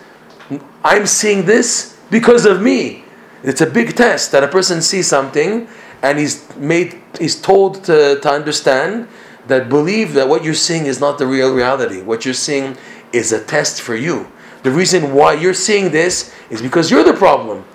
[0.84, 3.01] I'm seeing this because of me.
[3.42, 5.68] It's a big test that a person sees something
[6.02, 9.08] and he's made he's told to, to understand
[9.48, 12.02] that believe that what you're seeing is not the real reality.
[12.02, 12.76] What you're seeing
[13.12, 14.30] is a test for you.
[14.62, 17.64] The reason why you're seeing this is because you're the problem.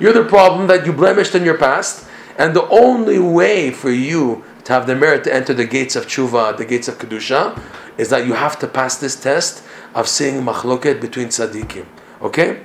[0.00, 4.44] You're the problem that you blemished in your past, and the only way for you
[4.64, 7.60] to have the merit to enter the gates of tshuva, the gates of kedusha,
[7.98, 9.62] is that you have to pass this test
[9.94, 11.84] of seeing machloket between tzaddikim.
[12.22, 12.62] Okay,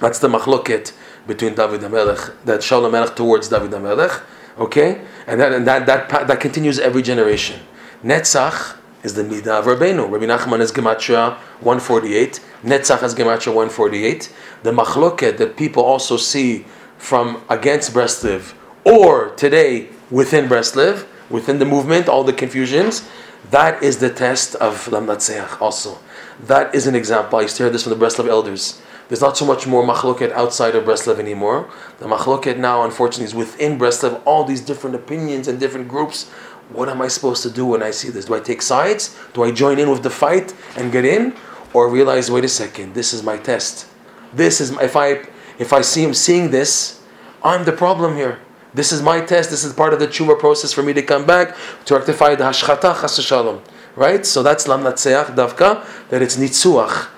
[0.00, 0.92] that's the machloket
[1.26, 4.22] between David HaMelech, that Shaul HaMelech towards David HaMelech.
[4.58, 7.60] Okay, and that and that that that continues every generation.
[8.04, 10.10] Netzach is the midah of Rabbeinu.
[10.10, 12.40] Rabbi Nachman is gematria 148.
[12.62, 14.32] Netzach is gematria 148.
[14.62, 21.64] The machloket that people also see from against Breslev or today within Breslev, within the
[21.64, 23.08] movement, all the confusions,
[23.50, 25.98] that is the test of Lamnatseach also.
[26.46, 27.38] That is an example.
[27.38, 28.80] I used to hear this from the Breslev elders.
[29.08, 31.70] There's not so much more machloket outside of Breslev anymore.
[31.98, 36.30] The machloket now, unfortunately, is within Breslev, all these different opinions and different groups.
[36.70, 38.24] What am I supposed to do when I see this?
[38.24, 39.16] Do I take sides?
[39.34, 41.34] Do I join in with the fight and get in?
[41.74, 43.86] Or realize, wait a second, this is my test.
[44.32, 45.26] This is if I
[45.58, 47.00] if I see him seeing this,
[47.42, 48.38] I'm the problem here.
[48.72, 49.50] This is my test.
[49.50, 52.44] This is part of the tshuva process for me to come back to rectify the
[52.44, 53.62] hashchata chas shalom.
[53.94, 54.26] Right?
[54.26, 57.08] So that's lam davka that it's nitzuach,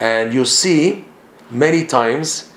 [0.00, 1.06] and you'll see
[1.50, 2.52] many times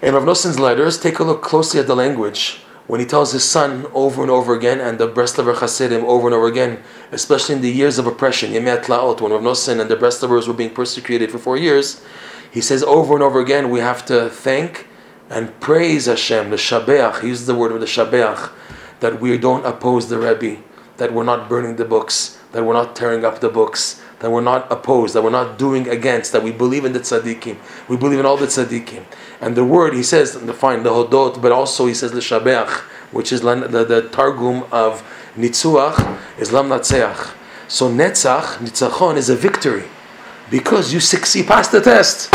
[0.00, 0.98] in Rav Noson's letters.
[0.98, 4.54] Take a look closely at the language when he tells his son over and over
[4.54, 8.52] again, and the Breslover Hasidim over and over again, especially in the years of oppression,
[8.52, 12.04] Yemet Laot, when Rav Noson and the Breslovers were being persecuted for four years,
[12.50, 14.88] he says over and over again, we have to thank
[15.30, 18.50] and praise Hashem, the Shabeach, he uses the word of the Shabeach,
[19.00, 20.62] that we don't oppose the Rebbe,
[20.98, 24.40] that we're not burning the books, that we're not tearing up the books, that we're
[24.40, 27.56] not opposed, that we're not doing against, that we believe in the tzaddikim,
[27.88, 29.04] we believe in all the tzaddikim.
[29.40, 32.70] And the word, he says, fine, the hodot, but also he says the shabeach,
[33.10, 35.02] which is the, the, the targum of
[35.36, 37.34] nitzuach, is lam natzeach.
[37.68, 39.84] So netzach, nitzachon, is a victory
[40.50, 42.32] because you succeed past the test.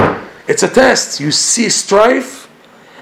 [0.47, 1.19] It's a test.
[1.19, 2.49] You see strife,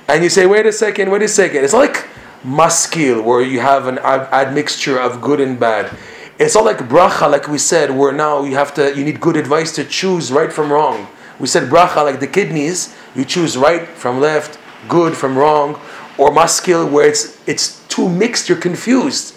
[0.08, 1.64] and you say, "Wait a second, wait a second.
[1.64, 2.06] It's like
[2.44, 5.96] maskil, where you have an admixture of good and bad.
[6.38, 9.38] It's not like bracha, like we said, where now you have to, you need good
[9.38, 11.08] advice to choose right from wrong.
[11.40, 15.80] We said bracha, like the kidneys, you choose right from left, good from wrong,
[16.18, 19.36] or maskil, where it's it's too mixed, you're confused.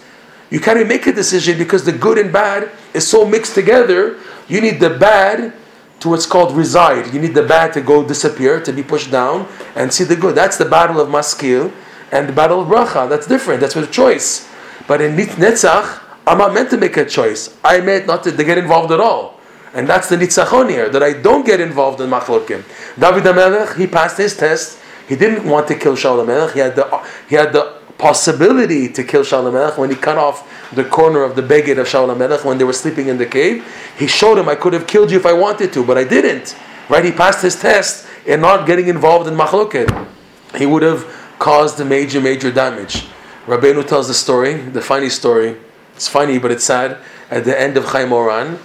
[0.50, 4.18] You can't even make a decision because the good and bad is so mixed together.
[4.48, 5.52] You need the bad
[6.00, 7.12] to what's called reside.
[7.12, 10.34] You need the bad to go disappear, to be pushed down, and see the good.
[10.34, 11.72] That's the battle of maskil
[12.11, 13.08] and the battle of bracha.
[13.08, 13.61] That's different.
[13.61, 14.48] That's with choice.
[14.87, 17.56] But in netzach, I'm not meant to make a choice.
[17.64, 19.40] I meant not to, to get involved at all.
[19.72, 22.64] And that's the nitzachon here, that I don't get involved in machlokim.
[22.98, 24.78] David HaMelech, he passed his test.
[25.08, 26.52] He didn't want to kill Shaul HaMelech.
[26.52, 30.46] He had the, he had the possibility to kill Shaul HaMelech when he cut off
[30.74, 33.66] the corner of the beged of Shaul HaMelech when they were sleeping in the cave.
[33.98, 36.56] He showed him, I could have killed you if I wanted to, but I didn't.
[36.88, 37.04] Right?
[37.04, 40.08] He passed his test in not getting involved in machloket.
[40.56, 41.06] He would have
[41.38, 43.06] caused the major, major damage.
[43.46, 45.56] Rabbeinu tells the story, the funny story.
[45.98, 46.98] It's funny, but it's sad.
[47.28, 48.61] At the end of Chayei Moharan,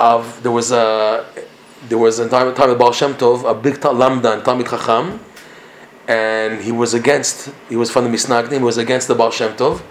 [0.00, 1.26] of there was a
[1.90, 5.20] there was a time, time of Baal Shem Tov, a big lamdan, Talmid Chacham,
[6.08, 9.54] and he was against, he was from the Misnagdim, he was against the Baal Shem
[9.58, 9.82] Tov,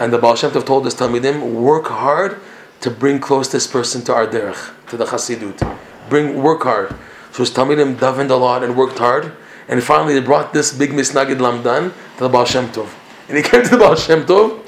[0.00, 2.40] and the Baal Shem Tov told his Talmidim, work hard
[2.80, 5.78] to bring close this person to our derech, to the Chassidut.
[6.08, 6.92] Bring, work hard.
[7.30, 9.32] So his Talmidim davened a lot and worked hard,
[9.68, 12.88] and finally they brought this big Misnagid Lamdan to the Baal Shem Tov.
[13.28, 14.61] And he came to the Baal Shem Tov,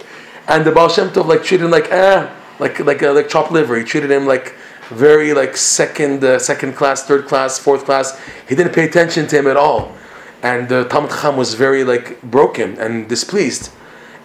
[0.49, 3.51] and the Baal Shem Tov like treated him like, eh, like, like, uh, like chopped
[3.51, 3.77] liver.
[3.77, 4.55] He treated him like,
[4.91, 8.21] very like second, uh, second class, third class, fourth class.
[8.49, 9.95] He didn't pay attention to him at all,
[10.43, 13.73] and the uh, Talmid Chacham was very like broken and displeased,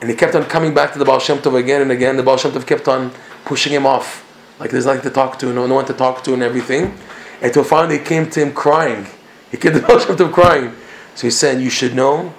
[0.01, 2.17] and he kept on coming back to the Baal Shem Tov again and again.
[2.17, 3.12] The Baal Shem Tov kept on
[3.45, 4.25] pushing him off,
[4.60, 6.97] like there's nothing to talk to, no, no one to talk to, and everything.
[7.41, 9.08] Until finally he came to him crying.
[9.49, 10.75] He came to the Baal Shem Tov crying.
[11.15, 12.34] So he said, "You should know,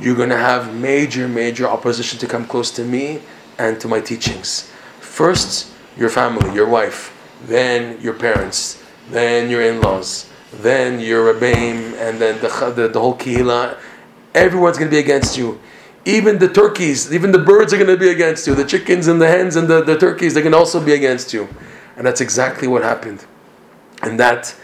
[0.00, 3.20] you're going to have major, major opposition to come close to me
[3.58, 4.70] and to my teachings.
[5.00, 12.18] First, your family, your wife." then your parents, then your in-laws, then your rebbeim, and
[12.18, 13.78] then the, the, the whole kihila.
[14.34, 15.60] Everyone's going to be against you.
[16.04, 18.54] Even the turkeys, even the birds are going to be against you.
[18.54, 21.48] The chickens and the hens and the, the turkeys, they can also be against you.
[21.96, 23.24] And that's exactly what happened.
[24.02, 24.54] And that,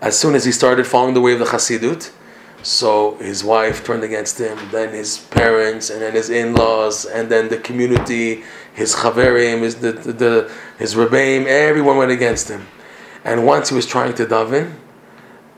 [0.00, 2.10] as soon as he started following the way of the Hasidut,
[2.62, 7.48] so his wife turned against him, then his parents, and then his in-laws, and then
[7.48, 8.42] the community,
[8.74, 12.66] his chaverim, his the, the, the his rebbeim, everyone went against him.
[13.24, 14.74] And once he was trying to daven,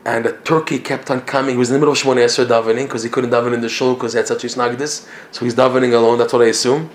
[0.05, 1.55] and a turkey kept on coming.
[1.55, 3.69] He was in the middle of Shemona Esrei davening because he couldn't daven in the
[3.69, 5.07] shul because he had such a snagdis.
[5.31, 6.17] So he's davening alone.
[6.17, 6.89] That's what I assume.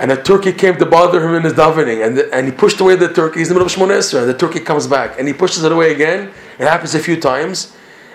[0.00, 2.80] And a turkey came to bother him in his davening, and, the, and he pushed
[2.80, 3.38] away the turkey.
[3.38, 5.62] He's in the middle of Shemona Esrei, and the turkey comes back, and he pushes
[5.62, 6.32] it away again.
[6.58, 7.72] It happens a few times,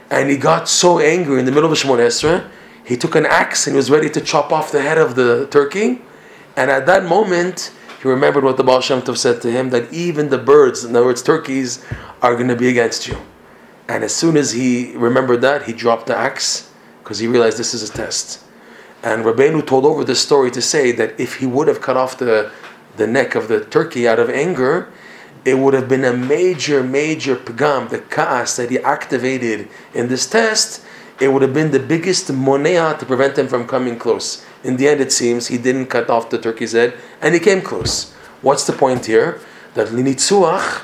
[0.10, 2.50] and he got so angry in the middle of Shemona Esrei,
[2.86, 5.48] he took an axe and he was ready to chop off the head of the
[5.48, 6.02] turkey.
[6.56, 9.92] And at that moment, he remembered what the Baal Shem Tov said to him that
[9.92, 11.84] even the birds, in other words, turkeys,
[12.22, 13.18] are going to be against you.
[13.90, 16.72] And as soon as he remembered that, he dropped the axe
[17.04, 18.44] because he realized this is a test.
[19.04, 22.18] And Rabbeinu told over this story to say that if he would have cut off
[22.18, 22.52] the,
[22.96, 24.92] the neck of the turkey out of anger,
[25.48, 30.30] it would have been a major, major pagam, the kaas that he activated in this
[30.30, 30.84] test,
[31.22, 34.46] it would have been the biggest monea to prevent him from coming close.
[34.66, 37.62] In the end, it seems he didn't cut off the turkey's head, and he came
[37.62, 38.12] close.
[38.42, 39.40] What's the point here?
[39.74, 40.84] That linitzuach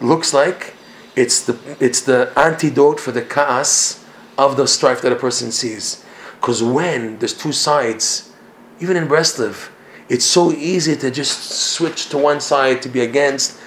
[0.00, 0.74] looks like
[1.16, 4.04] it's the it's the antidote for the kaas
[4.38, 6.04] of the strife that a person sees.
[6.40, 8.32] Because when there's two sides,
[8.78, 9.70] even in Breslev,
[10.08, 13.58] it's so easy to just switch to one side to be against.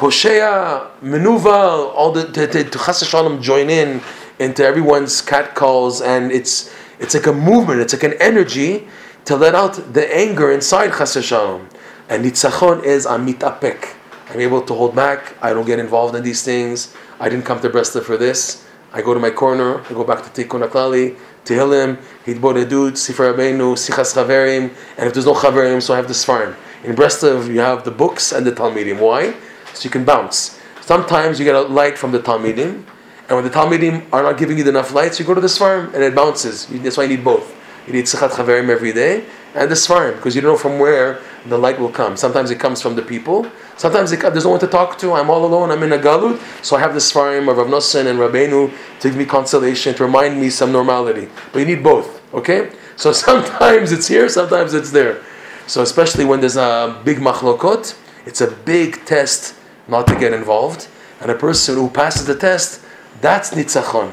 [0.00, 4.00] Poshea, Menuva, all the to Chas Shalom join in
[4.38, 8.88] into everyone's catcalls, and it's it's like a movement, it's like an energy
[9.26, 11.68] to let out the anger inside Chas Shalom.
[12.08, 13.94] And nitzachon is amitapek.
[14.30, 15.36] I'm able to hold back.
[15.42, 16.96] I don't get involved in these things.
[17.20, 18.66] I didn't come to Bresla for this.
[18.94, 19.82] I go to my corner.
[19.82, 24.74] I go back to Tikkun HaKlali, Tehillim, Hitbodedut, Sifar Rabbeinu, Sichas Chaverim.
[24.96, 26.56] And if there's no Chaverim, so I have the Sfarim.
[26.84, 28.98] In Breslov, you have the books and the Talmidim.
[28.98, 29.34] Why?
[29.80, 30.60] So you can bounce.
[30.82, 32.84] Sometimes you get a light from the Talmidim,
[33.28, 35.94] and when the Talmidim are not giving you enough lights, you go to the Sfarim,
[35.94, 36.66] and it bounces.
[36.66, 37.56] That's why you need both.
[37.86, 41.22] You need Sichat Chaverim every day, and the Sfarim, because you don't know from where
[41.46, 42.18] the light will come.
[42.18, 43.50] Sometimes it comes from the people.
[43.78, 45.14] Sometimes it, there's no one to talk to.
[45.14, 45.70] I'm all alone.
[45.70, 46.38] I'm in a galut.
[46.62, 50.04] So I have the Sfarim of Rav Nosson and Rabbeinu to give me consolation, to
[50.04, 51.30] remind me some normality.
[51.54, 52.70] But you need both, okay?
[52.96, 55.22] So sometimes it's here, sometimes it's there.
[55.66, 59.56] So especially when there's a big machlokot, it's a big test
[59.90, 60.88] not to get involved.
[61.20, 62.82] And a person who passes the test,
[63.20, 64.12] that's nitzachon.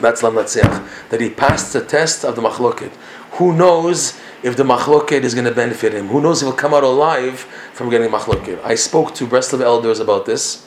[0.00, 1.08] That's lamnatziach.
[1.10, 2.90] That he passed the test of the machloket.
[3.32, 6.08] Who knows if the machloket is going to benefit him?
[6.08, 7.40] Who knows if he'll come out alive
[7.72, 8.62] from getting machloket?
[8.64, 10.66] I spoke to Breslov elders about this,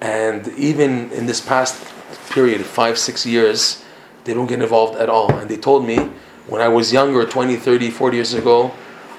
[0.00, 1.92] and even in this past
[2.30, 3.84] period, five, six years,
[4.24, 5.34] they don't get involved at all.
[5.34, 6.10] And they told me
[6.46, 8.72] when I was younger, 20, 30, 40 years ago,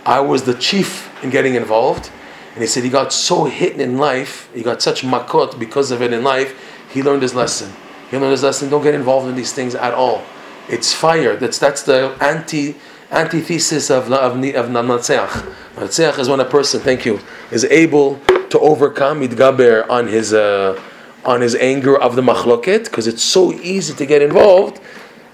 [0.05, 2.11] I was the chief in getting involved
[2.53, 6.01] and he said he got so hit in life, he got such makot because of
[6.01, 6.55] it in life,
[6.91, 7.71] he learned his lesson.
[8.09, 10.23] He learned his lesson, don't get involved in these things at all.
[10.67, 11.35] It's fire.
[11.35, 12.75] That's, that's the anti
[13.11, 15.29] antithesis of, of, of Natseach.
[15.75, 17.19] Natseach is when a person, thank you,
[17.51, 20.79] is able to overcome mitgaber on his, uh,
[21.25, 24.79] on his anger of the machloket, because it's so easy to get involved,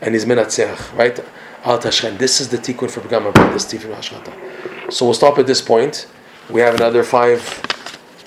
[0.02, 1.20] and he's menatseach, right?
[1.66, 2.18] Al Tashchen.
[2.18, 4.92] This is the tikkun for Pagama, this tikkun Hashkata.
[4.92, 6.08] So we'll stop at this point.
[6.48, 7.42] We have another five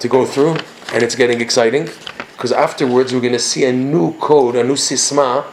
[0.00, 0.56] to go through,
[0.92, 1.88] and it's getting exciting
[2.32, 5.44] because afterwards we're going to see a new code, a new sisma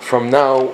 [0.00, 0.72] from now.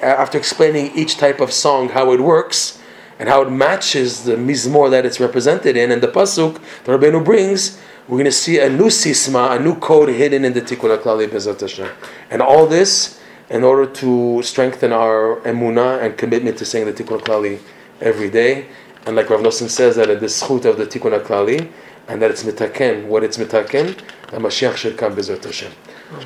[0.00, 2.80] After explaining each type of song, how it works
[3.18, 7.24] and how it matches the mizmor that it's represented in, and the pasuk the Rabbeinu
[7.24, 10.96] brings, we're going to see a new sisma, a new code hidden in the Tikkun
[10.96, 11.88] HaKlali Bezrat Hashem.
[12.30, 17.20] And all this in order to strengthen our emuna and commitment to saying the Tikkun
[17.20, 17.60] HaKlali
[18.00, 18.66] every day.
[19.06, 21.70] And like Rav Nosson says that the schut of the Tikkun HaKlali,
[22.08, 23.96] and that it's mitaken, what it's mitaken,
[24.30, 25.72] the Mashiach should come Bezrat Hashem.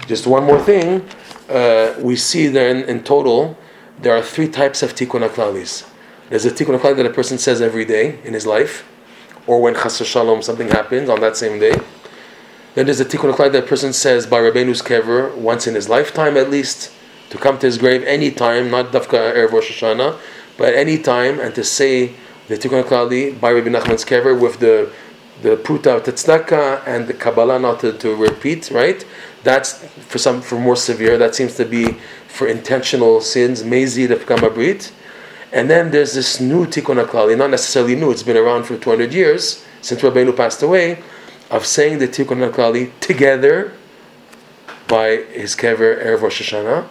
[0.07, 1.09] Just one more thing,
[1.49, 3.57] uh, we see there in, in, total,
[4.01, 5.89] there are three types of Tikkun HaKlalis.
[6.31, 8.87] There's a Tikkun HaKlali that a person says every day in his life,
[9.47, 11.75] or when Chas Shalom something happens on that same day.
[12.75, 15.89] Then there's a Tikkun HaKlali that a person says by Rabbeinu's kever once in his
[15.89, 16.93] lifetime at least,
[17.31, 20.19] to come to his grave any time, not Dafka Erev Rosh Hashanah,
[20.57, 22.15] but any time, and to say
[22.49, 24.91] the Tikkun HaKlali by Rabbi Nachman's kever with the
[25.43, 29.05] the Pruta of Tzedaka and the Kabbalah not to, to repeat, right?
[29.45, 31.17] That's for some for more severe.
[31.17, 34.91] That seems to be for intentional sins, Mezid of Kamabrit.
[35.53, 39.13] And then there's this new Tikkun HaKlali, not necessarily new, it's been around for 200
[39.13, 41.03] years, since Rabbeinu passed away,
[41.51, 43.73] of saying the Tikkun HaKlali together
[44.89, 46.85] by his kever Erev Rosh Hashanah,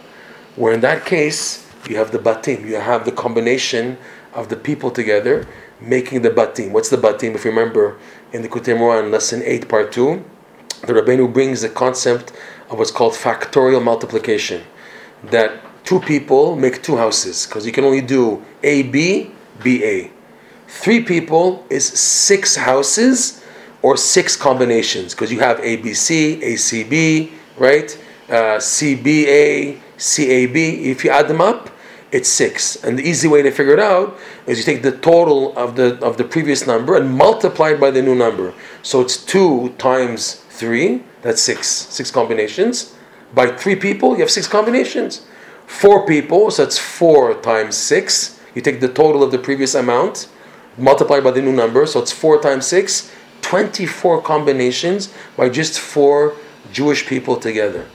[0.55, 3.97] where in that case, you have the batim, you have the combination
[4.33, 5.47] of the people together
[5.79, 6.71] making the batim.
[6.71, 7.35] What's the batim?
[7.35, 7.97] If you remember
[8.33, 10.23] in the Likutei Moharan, lesson 8, part 2,
[10.81, 12.33] the Rabbeinu brings the concept
[12.69, 14.63] of what's called factorial multiplication.
[15.23, 19.31] That two people make two houses, because you can only do A, B,
[19.63, 20.11] B, A.
[20.67, 23.43] Three people is six houses
[23.81, 28.03] or six combinations, because you have ABC, A, B, C, A, C, B, right?
[28.29, 30.91] Uh, C, B, A, C, A, B.
[30.91, 31.69] If you add them up,
[32.11, 32.81] it's six.
[32.83, 35.97] And the easy way to figure it out is you take the total of the
[36.05, 38.53] of the previous number and multiply it by the new number.
[38.81, 41.67] So it's two times three, that's six.
[41.67, 42.95] Six combinations.
[43.33, 45.25] By three people, you have six combinations.
[45.65, 48.39] Four people, so that's four times six.
[48.55, 50.29] You take the total of the previous amount,
[50.77, 53.11] multiply by the new number, so it's four times six.
[53.41, 56.35] 24 combinations by just four
[56.71, 57.85] Jewish people together.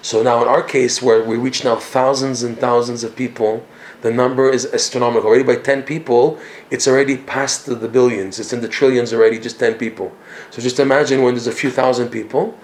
[0.00, 3.66] So now in our case, where we reach now thousands and thousands of people,
[4.00, 5.28] the number is astronomical.
[5.28, 6.38] Already by 10 people,
[6.70, 8.38] it's already past the, the billions.
[8.38, 10.12] It's in the trillions already, just 10 people.
[10.50, 12.56] So just imagine when there's a few thousand people,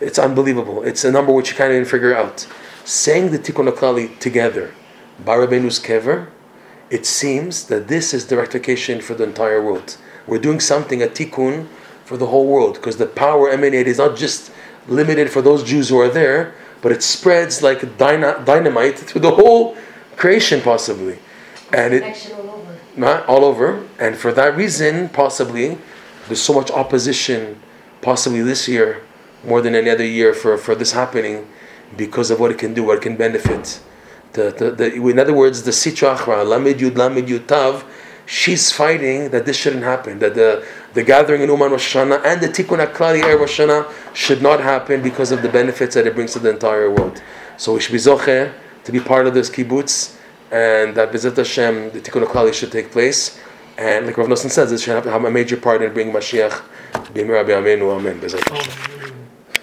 [0.00, 0.82] it's unbelievable.
[0.82, 2.46] It's a number which you can't even figure out.
[2.84, 4.74] Saying the Tikkun HaKlali together,
[5.24, 6.28] Barabenu's Kever,
[6.90, 9.96] it seems that this is the rectification for the entire world.
[10.26, 11.68] We're doing something, a tikkun,
[12.04, 14.50] for the whole world, because the power emanated is not just
[14.88, 16.52] limited for those Jews who are there,
[16.82, 19.76] but it spreads like dyna- dynamite through the whole
[20.16, 21.18] creation, possibly.
[21.72, 22.78] And it all over.
[22.96, 25.78] Not all over, and for that reason, possibly,
[26.26, 27.60] there's so much opposition,
[28.02, 29.02] possibly this year,
[29.44, 31.48] more than any other year, for, for this happening,
[31.96, 33.80] because of what it can do, what it can benefit.
[34.32, 37.84] The, the, the, in other words, the Sitra Achra, Lamed Yud, Lamed Yud Tav,
[38.30, 40.64] she's fighting that this shouldn't happen, that the,
[40.94, 45.32] the gathering in Uman Rosh Hashanah and the Tikkun HaKlali Erev should not happen because
[45.32, 47.20] of the benefits that it brings to the entire world.
[47.56, 48.52] So we should be zoche
[48.84, 50.16] to be part of this kibbutz,
[50.52, 53.40] and that Bezrat Hashem, the Tikkun HaKlali should take place.
[53.76, 56.62] And like Rav Nosson says, it should have, have a major part in bringing Mashiach.
[56.92, 58.20] B'imir Amen.
[58.20, 58.99] Bezrat Hashem.